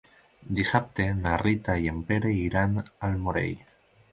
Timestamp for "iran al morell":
2.47-3.63